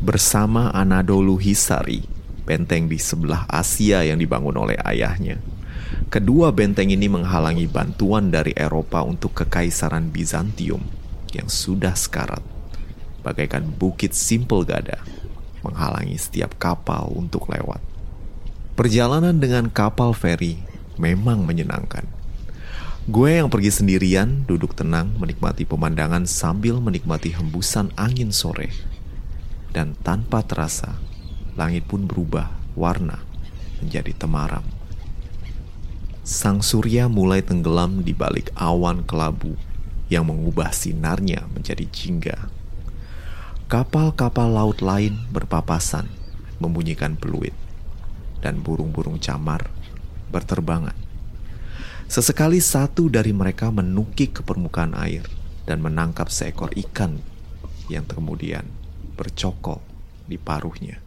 Bersama 0.00 0.72
Anadolu 0.72 1.36
Hisari, 1.36 2.04
benteng 2.48 2.88
di 2.88 2.96
sebelah 2.96 3.44
Asia 3.48 4.04
yang 4.04 4.16
dibangun 4.16 4.56
oleh 4.56 4.76
ayahnya. 4.88 5.36
Kedua 6.08 6.48
benteng 6.48 6.88
ini 6.88 7.12
menghalangi 7.12 7.68
bantuan 7.68 8.32
dari 8.32 8.56
Eropa 8.56 9.04
untuk 9.04 9.36
kekaisaran 9.36 10.08
Bizantium 10.08 10.95
yang 11.36 11.52
sudah 11.52 11.92
sekarat, 11.92 12.40
bagaikan 13.20 13.68
bukit 13.68 14.16
simpel 14.16 14.64
gada, 14.64 15.04
menghalangi 15.60 16.16
setiap 16.16 16.56
kapal 16.56 17.12
untuk 17.12 17.52
lewat. 17.52 17.84
Perjalanan 18.76 19.36
dengan 19.36 19.68
kapal 19.68 20.16
feri 20.16 20.60
memang 20.96 21.44
menyenangkan. 21.44 22.04
Gue 23.06 23.38
yang 23.38 23.46
pergi 23.46 23.70
sendirian, 23.70 24.42
duduk 24.50 24.74
tenang, 24.74 25.14
menikmati 25.16 25.62
pemandangan 25.62 26.26
sambil 26.26 26.82
menikmati 26.82 27.30
hembusan 27.30 27.94
angin 27.94 28.34
sore. 28.34 28.74
Dan 29.70 29.94
tanpa 30.02 30.42
terasa, 30.42 30.98
langit 31.54 31.86
pun 31.86 32.08
berubah 32.10 32.50
warna 32.74 33.22
menjadi 33.78 34.10
temaram. 34.16 34.66
Sang 36.26 36.58
surya 36.58 37.06
mulai 37.06 37.46
tenggelam 37.46 38.02
di 38.02 38.10
balik 38.10 38.50
awan 38.58 39.06
kelabu 39.06 39.54
yang 40.06 40.26
mengubah 40.26 40.70
sinarnya 40.70 41.46
menjadi 41.50 41.86
jingga. 41.90 42.50
Kapal-kapal 43.66 44.46
laut 44.54 44.78
lain 44.78 45.26
berpapasan, 45.34 46.06
membunyikan 46.62 47.18
peluit, 47.18 47.54
dan 48.38 48.62
burung-burung 48.62 49.18
camar 49.18 49.66
berterbangan. 50.30 50.94
Sesekali 52.06 52.62
satu 52.62 53.10
dari 53.10 53.34
mereka 53.34 53.74
menukik 53.74 54.38
ke 54.38 54.42
permukaan 54.46 54.94
air 54.94 55.26
dan 55.66 55.82
menangkap 55.82 56.30
seekor 56.30 56.70
ikan 56.86 57.18
yang 57.90 58.06
kemudian 58.06 58.62
bercokol 59.18 59.82
di 60.30 60.38
paruhnya. 60.38 61.02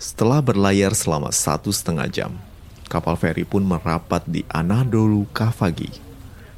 Setelah 0.00 0.40
berlayar 0.40 0.96
selama 0.96 1.28
satu 1.28 1.68
setengah 1.68 2.08
jam, 2.08 2.32
kapal 2.88 3.14
feri 3.20 3.44
pun 3.44 3.62
merapat 3.62 4.24
di 4.24 4.42
Anadolu 4.48 5.28
Kavagi, 5.30 6.11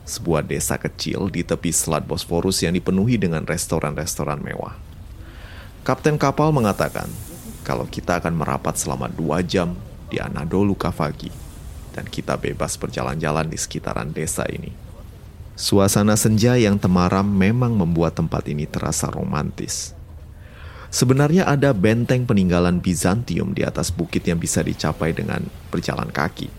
sebuah 0.04 0.44
desa 0.44 0.76
kecil 0.76 1.32
di 1.32 1.40
tepi 1.40 1.72
Selat 1.72 2.04
Bosforus 2.04 2.60
yang 2.60 2.76
dipenuhi 2.76 3.16
dengan 3.16 3.48
restoran-restoran 3.48 4.40
mewah. 4.44 4.76
Kapten 5.84 6.16
kapal 6.16 6.52
mengatakan 6.52 7.08
kalau 7.64 7.88
kita 7.88 8.20
akan 8.20 8.36
merapat 8.36 8.76
selama 8.76 9.08
dua 9.08 9.40
jam 9.40 9.76
di 10.12 10.20
Anadolu 10.20 10.76
Kavagi 10.76 11.32
dan 11.96 12.04
kita 12.08 12.36
bebas 12.36 12.76
berjalan-jalan 12.76 13.48
di 13.48 13.56
sekitaran 13.56 14.12
desa 14.12 14.44
ini. 14.48 14.72
Suasana 15.54 16.18
senja 16.18 16.58
yang 16.58 16.76
temaram 16.76 17.24
memang 17.24 17.78
membuat 17.78 18.18
tempat 18.18 18.42
ini 18.50 18.66
terasa 18.66 19.06
romantis. 19.06 19.94
Sebenarnya 20.90 21.46
ada 21.46 21.74
benteng 21.74 22.26
peninggalan 22.26 22.78
Bizantium 22.78 23.50
di 23.54 23.66
atas 23.66 23.90
bukit 23.90 24.22
yang 24.26 24.38
bisa 24.38 24.62
dicapai 24.62 25.10
dengan 25.10 25.42
berjalan 25.70 26.10
kaki. 26.10 26.50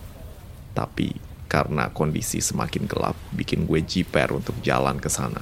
Tapi 0.75 1.24
karena 1.45 1.93
kondisi 1.93 2.41
semakin 2.41 2.89
gelap, 2.89 3.15
bikin 3.33 3.69
gue 3.69 3.81
jiper 3.81 4.33
untuk 4.33 4.57
jalan 4.65 4.97
ke 4.97 5.07
sana. 5.07 5.41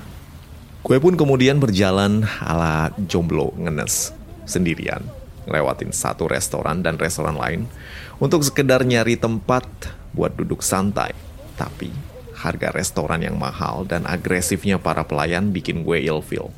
Gue 0.83 0.99
pun 0.99 1.15
kemudian 1.15 1.63
berjalan 1.63 2.27
ala 2.43 2.91
jomblo 3.07 3.55
ngenes 3.55 4.11
sendirian, 4.43 4.99
lewatin 5.47 5.95
satu 5.95 6.27
restoran 6.27 6.83
dan 6.83 6.99
restoran 6.99 7.39
lain 7.39 7.71
untuk 8.19 8.43
sekedar 8.43 8.83
nyari 8.83 9.15
tempat 9.15 9.63
buat 10.11 10.35
duduk 10.35 10.59
santai. 10.59 11.15
Tapi 11.55 11.87
harga 12.35 12.75
restoran 12.75 13.23
yang 13.23 13.39
mahal 13.39 13.87
dan 13.87 14.03
agresifnya 14.03 14.75
para 14.75 15.07
pelayan 15.07 15.55
bikin 15.55 15.87
gue 15.87 16.03
ilfeel. 16.03 16.51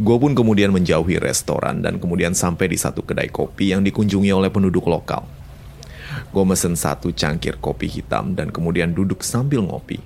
Gue 0.00 0.16
pun 0.16 0.32
kemudian 0.32 0.70
menjauhi 0.70 1.18
restoran 1.18 1.82
dan 1.82 1.98
kemudian 1.98 2.32
sampai 2.32 2.70
di 2.70 2.78
satu 2.78 3.02
kedai 3.02 3.28
kopi 3.28 3.74
yang 3.74 3.82
dikunjungi 3.82 4.30
oleh 4.30 4.48
penduduk 4.48 4.86
lokal. 4.86 5.26
Gue 6.30 6.46
mesen 6.46 6.78
satu 6.78 7.10
cangkir 7.10 7.58
kopi 7.58 7.90
hitam 7.90 8.38
dan 8.38 8.54
kemudian 8.54 8.94
duduk 8.94 9.26
sambil 9.26 9.66
ngopi. 9.66 9.98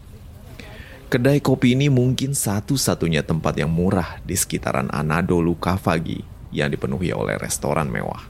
Kedai 1.13 1.39
kopi 1.45 1.77
ini 1.77 1.93
mungkin 1.93 2.33
satu-satunya 2.33 3.21
tempat 3.21 3.61
yang 3.61 3.69
murah 3.69 4.19
di 4.25 4.33
sekitaran 4.33 4.89
Anadolu 4.89 5.53
Kavagi 5.55 6.25
yang 6.49 6.73
dipenuhi 6.73 7.13
oleh 7.13 7.37
restoran 7.37 7.93
mewah. 7.93 8.25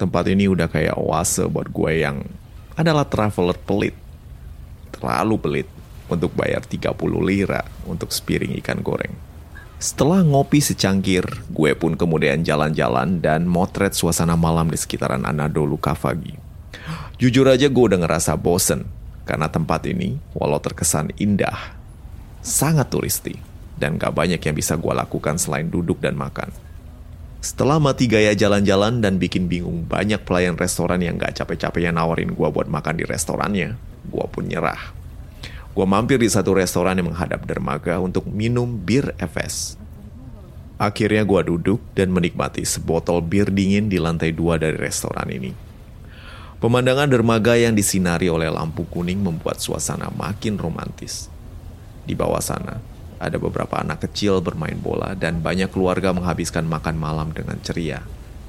Tempat 0.00 0.24
ini 0.32 0.48
udah 0.48 0.72
kayak 0.72 0.96
oase 0.96 1.44
buat 1.52 1.68
gue 1.68 2.00
yang 2.00 2.24
adalah 2.80 3.04
traveler 3.04 3.60
pelit. 3.60 3.92
Terlalu 4.96 5.36
pelit 5.36 5.68
untuk 6.08 6.32
bayar 6.32 6.64
30 6.64 6.96
lira 7.20 7.60
untuk 7.84 8.08
sepiring 8.08 8.56
ikan 8.64 8.80
goreng. 8.80 9.12
Setelah 9.78 10.24
ngopi 10.24 10.58
secangkir, 10.58 11.22
gue 11.52 11.70
pun 11.76 11.94
kemudian 11.94 12.42
jalan-jalan 12.42 13.20
dan 13.22 13.46
motret 13.46 13.94
suasana 13.94 14.34
malam 14.34 14.72
di 14.72 14.80
sekitaran 14.80 15.22
Anadolu 15.22 15.78
Kavagi. 15.78 16.47
Jujur 17.18 17.50
aja 17.50 17.66
gue 17.66 17.84
udah 17.90 18.00
ngerasa 18.00 18.38
bosen, 18.38 18.86
karena 19.26 19.50
tempat 19.50 19.84
ini, 19.84 20.16
walau 20.32 20.62
terkesan 20.62 21.12
indah, 21.18 21.76
sangat 22.40 22.88
turisti, 22.88 23.36
dan 23.76 24.00
gak 24.00 24.14
banyak 24.14 24.40
yang 24.40 24.56
bisa 24.56 24.78
gue 24.78 24.94
lakukan 24.94 25.36
selain 25.36 25.68
duduk 25.68 26.00
dan 26.00 26.16
makan. 26.16 26.48
Setelah 27.38 27.78
mati 27.78 28.10
gaya 28.10 28.34
jalan-jalan 28.34 28.98
dan 28.98 29.22
bikin 29.22 29.46
bingung 29.46 29.86
banyak 29.86 30.22
pelayan 30.26 30.58
restoran 30.58 30.98
yang 30.98 31.20
gak 31.20 31.38
capek-capeknya 31.38 31.94
nawarin 31.94 32.34
gue 32.34 32.48
buat 32.50 32.66
makan 32.66 32.98
di 32.98 33.04
restorannya, 33.06 33.78
gue 34.08 34.26
pun 34.30 34.48
nyerah. 34.48 34.96
Gue 35.76 35.86
mampir 35.86 36.18
di 36.18 36.26
satu 36.26 36.58
restoran 36.58 36.98
yang 36.98 37.14
menghadap 37.14 37.46
dermaga 37.46 38.02
untuk 38.02 38.26
minum 38.26 38.66
bir 38.82 39.14
Efes. 39.22 39.78
Akhirnya 40.78 41.22
gue 41.22 41.40
duduk 41.46 41.78
dan 41.94 42.10
menikmati 42.10 42.66
sebotol 42.66 43.22
bir 43.22 43.50
dingin 43.50 43.86
di 43.86 44.02
lantai 44.02 44.34
dua 44.34 44.58
dari 44.58 44.74
restoran 44.74 45.30
ini. 45.30 45.67
Pemandangan 46.58 47.06
dermaga 47.06 47.54
yang 47.54 47.78
disinari 47.78 48.26
oleh 48.26 48.50
lampu 48.50 48.82
kuning 48.82 49.22
membuat 49.22 49.62
suasana 49.62 50.10
makin 50.10 50.58
romantis. 50.58 51.30
Di 52.02 52.18
bawah 52.18 52.42
sana, 52.42 52.82
ada 53.22 53.38
beberapa 53.38 53.78
anak 53.78 54.10
kecil 54.10 54.42
bermain 54.42 54.74
bola 54.74 55.14
dan 55.14 55.38
banyak 55.38 55.70
keluarga 55.70 56.10
menghabiskan 56.10 56.66
makan 56.66 56.98
malam 56.98 57.30
dengan 57.30 57.62
ceria 57.62 58.02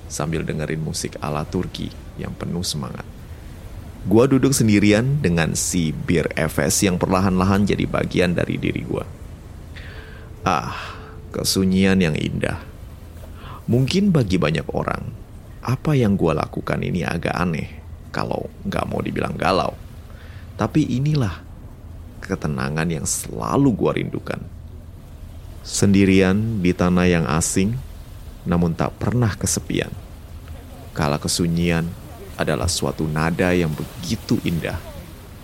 sambil 0.10 0.42
dengerin 0.42 0.82
musik 0.82 1.22
ala 1.22 1.46
Turki 1.46 1.94
yang 2.18 2.34
penuh 2.34 2.66
semangat. 2.66 3.06
Gua 4.10 4.26
duduk 4.26 4.58
sendirian 4.58 5.22
dengan 5.22 5.54
si 5.54 5.94
bir 5.94 6.34
Efes 6.34 6.82
yang 6.82 6.98
perlahan-lahan 6.98 7.70
jadi 7.70 7.86
bagian 7.86 8.34
dari 8.34 8.58
diri 8.58 8.90
gua. 8.90 9.06
Ah, 10.42 10.74
kesunyian 11.30 12.02
yang 12.02 12.18
indah. 12.18 12.58
Mungkin 13.70 14.10
bagi 14.10 14.42
banyak 14.42 14.66
orang, 14.74 15.14
apa 15.62 15.94
yang 15.94 16.18
gua 16.18 16.34
lakukan 16.42 16.82
ini 16.82 17.06
agak 17.06 17.38
aneh 17.38 17.79
kalau 18.10 18.50
nggak 18.66 18.86
mau 18.90 19.02
dibilang 19.02 19.34
galau. 19.38 19.74
Tapi 20.60 20.86
inilah 20.86 21.42
ketenangan 22.20 22.90
yang 22.90 23.08
selalu 23.08 23.70
gua 23.74 23.96
rindukan. 23.96 24.42
Sendirian 25.64 26.60
di 26.60 26.74
tanah 26.76 27.08
yang 27.08 27.26
asing, 27.30 27.78
namun 28.44 28.76
tak 28.76 28.96
pernah 28.98 29.32
kesepian. 29.34 29.92
Kala 30.92 31.22
kesunyian, 31.22 31.88
adalah 32.40 32.72
suatu 32.72 33.04
nada 33.04 33.52
yang 33.52 33.76
begitu 33.76 34.40
indah, 34.48 34.80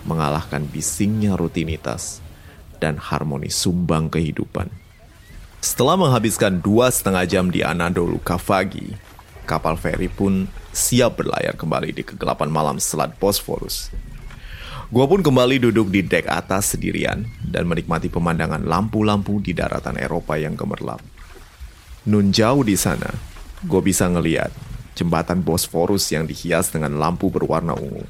mengalahkan 0.08 0.64
bisingnya 0.64 1.36
rutinitas 1.36 2.24
dan 2.80 2.96
harmoni 2.96 3.52
sumbang 3.52 4.08
kehidupan. 4.08 4.72
Setelah 5.60 6.00
menghabiskan 6.00 6.56
dua 6.64 6.88
setengah 6.88 7.28
jam 7.28 7.52
di 7.52 7.60
Anadolu 7.60 8.16
Kavagi, 8.24 8.96
kapal 9.46 9.78
feri 9.78 10.10
pun 10.10 10.50
siap 10.74 11.22
berlayar 11.22 11.54
kembali 11.54 11.94
di 11.94 12.02
kegelapan 12.02 12.50
malam 12.50 12.82
Selat 12.82 13.14
Bosphorus. 13.16 13.94
Gua 14.90 15.06
pun 15.06 15.22
kembali 15.22 15.62
duduk 15.62 15.90
di 15.90 16.02
dek 16.02 16.26
atas 16.26 16.74
sendirian 16.74 17.26
dan 17.42 17.66
menikmati 17.70 18.10
pemandangan 18.10 18.66
lampu-lampu 18.66 19.38
di 19.38 19.54
daratan 19.54 19.98
Eropa 19.98 20.34
yang 20.38 20.58
gemerlap. 20.58 21.02
Nun 22.06 22.30
jauh 22.30 22.62
di 22.62 22.78
sana, 22.78 23.10
gue 23.66 23.82
bisa 23.82 24.06
ngeliat 24.06 24.54
jembatan 24.94 25.42
Bosphorus 25.42 26.06
yang 26.14 26.26
dihias 26.26 26.70
dengan 26.70 27.02
lampu 27.02 27.30
berwarna 27.34 27.74
ungu. 27.74 28.06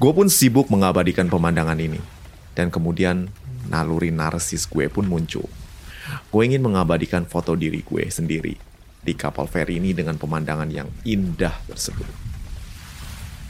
Gue 0.00 0.12
pun 0.16 0.32
sibuk 0.32 0.68
mengabadikan 0.72 1.28
pemandangan 1.28 1.76
ini. 1.76 2.00
Dan 2.56 2.72
kemudian 2.72 3.28
naluri 3.68 4.08
narsis 4.08 4.64
gue 4.64 4.88
pun 4.88 5.04
muncul. 5.04 5.44
Gue 6.32 6.42
ingin 6.48 6.64
mengabadikan 6.64 7.28
foto 7.28 7.52
diri 7.52 7.84
gue 7.84 8.08
sendiri 8.08 8.56
di 9.06 9.14
kapal 9.14 9.46
feri 9.46 9.78
ini 9.78 9.94
dengan 9.94 10.18
pemandangan 10.18 10.66
yang 10.74 10.90
indah 11.06 11.54
tersebut. 11.70 12.10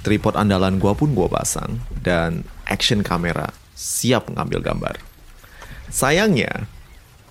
Tripod 0.04 0.36
andalan 0.36 0.76
gue 0.76 0.92
pun 0.92 1.16
gue 1.16 1.26
pasang 1.32 1.82
dan 2.04 2.44
action 2.68 3.00
kamera 3.00 3.50
siap 3.72 4.28
mengambil 4.30 4.60
gambar. 4.62 4.94
Sayangnya, 5.90 6.68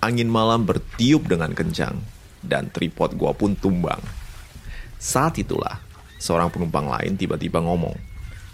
angin 0.02 0.28
malam 0.28 0.66
bertiup 0.66 1.24
dengan 1.30 1.54
kencang 1.54 2.02
dan 2.42 2.68
tripod 2.74 3.14
gue 3.16 3.32
pun 3.32 3.54
tumbang. 3.56 4.02
Saat 5.00 5.40
itulah, 5.40 5.80
seorang 6.20 6.50
penumpang 6.50 6.90
lain 6.90 7.16
tiba-tiba 7.16 7.62
ngomong, 7.62 7.96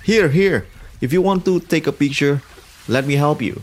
Here, 0.03 0.31
here, 0.31 0.67
if 0.99 1.15
you 1.15 1.23
want 1.23 1.47
to 1.47 1.63
take 1.63 1.87
a 1.87 1.95
picture, 1.95 2.43
let 2.91 3.07
me 3.07 3.15
help 3.15 3.39
you. 3.39 3.63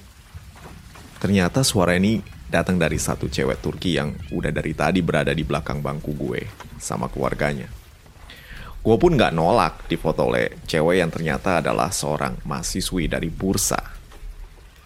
Ternyata 1.19 1.67
suara 1.67 1.99
ini 1.99 2.23
datang 2.49 2.81
dari 2.81 2.97
satu 2.97 3.29
cewek 3.29 3.61
Turki 3.61 3.95
yang 3.95 4.17
udah 4.33 4.49
dari 4.49 4.73
tadi 4.73 5.05
berada 5.05 5.31
di 5.31 5.45
belakang 5.45 5.85
bangku 5.85 6.17
gue 6.17 6.49
sama 6.81 7.05
keluarganya. 7.07 7.69
Gue 8.81 8.95
pun 8.97 9.13
gak 9.13 9.37
nolak 9.37 9.85
difoto 9.85 10.33
oleh 10.33 10.57
cewek 10.65 10.97
yang 10.97 11.13
ternyata 11.13 11.61
adalah 11.61 11.93
seorang 11.93 12.41
mahasiswi 12.41 13.05
dari 13.05 13.29
Bursa. 13.29 13.77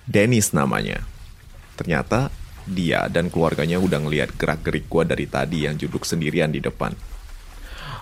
Dennis 0.04 0.52
namanya. 0.52 1.08
Ternyata 1.80 2.28
dia 2.68 3.08
dan 3.08 3.32
keluarganya 3.32 3.80
udah 3.80 4.04
ngeliat 4.04 4.36
gerak-gerik 4.36 4.92
gue 4.92 5.04
dari 5.08 5.26
tadi 5.28 5.64
yang 5.64 5.80
duduk 5.80 6.04
sendirian 6.04 6.52
di 6.52 6.60
depan. 6.60 6.92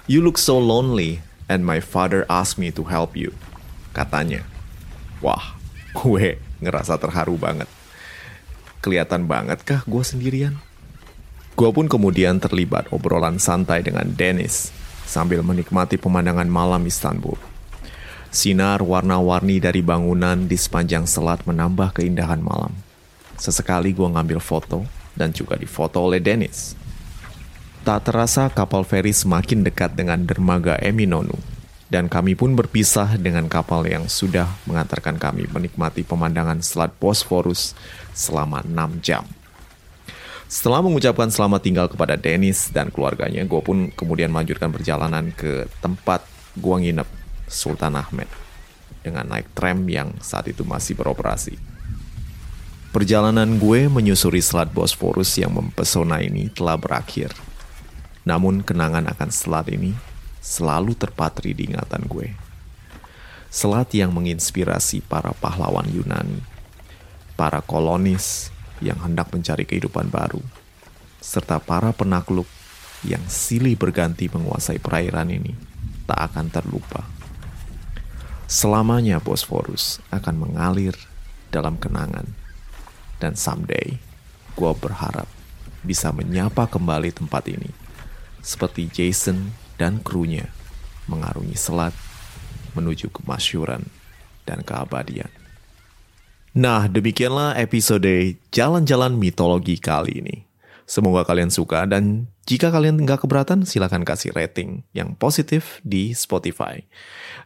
You 0.10 0.26
look 0.26 0.42
so 0.42 0.58
lonely 0.58 1.22
and 1.46 1.62
my 1.62 1.78
father 1.78 2.26
asked 2.26 2.58
me 2.58 2.74
to 2.74 2.90
help 2.90 3.14
you. 3.14 3.38
Katanya. 3.94 4.48
Wah, 5.22 5.60
gue 5.94 6.42
ngerasa 6.64 6.98
terharu 6.98 7.38
banget. 7.38 7.70
Kelihatan 8.82 9.30
banget 9.30 9.62
kah 9.62 9.86
gue 9.86 10.02
sendirian? 10.02 10.58
Gue 11.54 11.70
pun 11.70 11.86
kemudian 11.86 12.42
terlibat 12.42 12.90
obrolan 12.90 13.38
santai 13.38 13.86
dengan 13.86 14.10
Dennis 14.10 14.74
sambil 15.06 15.46
menikmati 15.46 16.02
pemandangan 16.02 16.50
malam 16.50 16.82
Istanbul. 16.90 17.38
Sinar 18.34 18.82
warna-warni 18.82 19.62
dari 19.62 19.86
bangunan 19.86 20.50
di 20.50 20.58
sepanjang 20.58 21.06
selat 21.06 21.46
menambah 21.46 21.94
keindahan 21.94 22.42
malam. 22.42 22.74
Sesekali 23.38 23.94
gue 23.94 24.10
ngambil 24.10 24.42
foto 24.42 24.82
dan 25.14 25.30
juga 25.30 25.62
difoto 25.62 26.02
oleh 26.02 26.18
Dennis. 26.18 26.74
Tak 27.86 28.10
terasa 28.10 28.50
kapal 28.50 28.82
feri 28.82 29.14
semakin 29.14 29.62
dekat 29.62 29.94
dengan 29.94 30.26
dermaga 30.26 30.82
Eminonu 30.82 31.51
dan 31.92 32.08
kami 32.08 32.40
pun 32.40 32.56
berpisah 32.56 33.20
dengan 33.20 33.52
kapal 33.52 33.84
yang 33.84 34.08
sudah 34.08 34.48
mengantarkan 34.64 35.20
kami 35.20 35.52
menikmati 35.52 36.08
pemandangan 36.08 36.64
Selat 36.64 36.96
Bosphorus 36.96 37.76
selama 38.16 38.64
6 38.64 39.04
jam. 39.04 39.28
Setelah 40.48 40.80
mengucapkan 40.80 41.28
selamat 41.28 41.60
tinggal 41.60 41.88
kepada 41.92 42.16
Dennis 42.16 42.72
dan 42.72 42.96
keluarganya, 42.96 43.44
gue 43.44 43.60
pun 43.60 43.92
kemudian 43.92 44.32
melanjutkan 44.32 44.72
perjalanan 44.72 45.36
ke 45.36 45.68
tempat 45.84 46.24
gue 46.56 46.76
nginep, 46.80 47.08
Sultan 47.52 48.00
Ahmed, 48.00 48.32
dengan 49.04 49.28
naik 49.28 49.52
tram 49.52 49.84
yang 49.92 50.16
saat 50.24 50.48
itu 50.48 50.64
masih 50.64 50.96
beroperasi. 50.96 51.60
Perjalanan 52.96 53.60
gue 53.60 53.92
menyusuri 53.92 54.40
Selat 54.40 54.72
Bosphorus 54.72 55.36
yang 55.40 55.56
mempesona 55.56 56.24
ini 56.24 56.52
telah 56.52 56.80
berakhir. 56.80 57.36
Namun 58.24 58.64
kenangan 58.64 59.08
akan 59.12 59.30
selat 59.32 59.72
ini 59.72 60.11
selalu 60.42 60.98
terpatri 60.98 61.54
di 61.54 61.70
ingatan 61.70 62.10
gue. 62.10 62.34
Selat 63.54 63.94
yang 63.94 64.10
menginspirasi 64.12 65.06
para 65.06 65.32
pahlawan 65.38 65.86
Yunani, 65.88 66.42
para 67.38 67.62
kolonis 67.62 68.50
yang 68.82 68.98
hendak 69.06 69.30
mencari 69.30 69.64
kehidupan 69.64 70.10
baru, 70.10 70.42
serta 71.22 71.62
para 71.62 71.94
penakluk 71.94 72.50
yang 73.06 73.22
silih 73.30 73.78
berganti 73.78 74.28
menguasai 74.28 74.82
perairan 74.82 75.30
ini 75.30 75.54
tak 76.10 76.34
akan 76.34 76.50
terlupa. 76.50 77.06
Selamanya 78.52 79.24
Bosphorus 79.24 80.04
akan 80.12 80.36
mengalir 80.44 80.92
dalam 81.56 81.80
kenangan. 81.80 82.28
Dan 83.22 83.38
someday, 83.38 84.02
gue 84.58 84.72
berharap 84.76 85.30
bisa 85.86 86.10
menyapa 86.12 86.68
kembali 86.68 87.14
tempat 87.16 87.48
ini. 87.48 87.70
Seperti 88.42 88.90
Jason 88.90 89.54
dan 89.82 89.98
krunya 90.06 90.46
mengarungi 91.10 91.58
selat 91.58 91.98
menuju 92.78 93.10
kemasyuran 93.10 93.82
dan 94.46 94.62
keabadian. 94.62 95.34
Nah, 96.54 96.86
demikianlah 96.86 97.58
episode 97.58 98.38
Jalan-Jalan 98.54 99.18
Mitologi 99.18 99.82
kali 99.82 100.22
ini. 100.22 100.38
Semoga 100.86 101.24
kalian 101.24 101.48
suka 101.48 101.88
dan 101.88 102.28
jika 102.44 102.68
kalian 102.68 103.00
nggak 103.08 103.24
keberatan, 103.24 103.64
silahkan 103.64 104.04
kasih 104.04 104.36
rating 104.36 104.84
yang 104.92 105.16
positif 105.16 105.80
di 105.88 106.12
Spotify. 106.12 106.84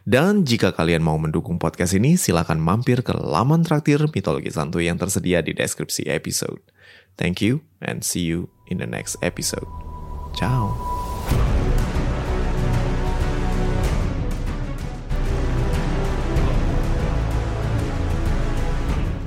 Dan 0.02 0.42
jika 0.42 0.74
kalian 0.74 1.06
mau 1.06 1.14
mendukung 1.14 1.62
podcast 1.62 1.94
ini, 1.94 2.18
silahkan 2.18 2.58
mampir 2.58 3.06
ke 3.06 3.14
laman 3.14 3.62
traktir 3.62 4.02
Mitologi 4.10 4.50
Santuy 4.50 4.90
yang 4.90 4.98
tersedia 4.98 5.46
di 5.46 5.54
deskripsi 5.54 6.10
episode. 6.10 6.58
Thank 7.14 7.38
you 7.38 7.62
and 7.78 8.02
see 8.02 8.26
you 8.26 8.50
in 8.66 8.82
the 8.82 8.88
next 8.90 9.14
episode. 9.22 9.68
Ciao. 10.34 10.95